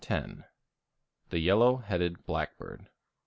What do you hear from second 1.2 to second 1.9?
_THE YELLOW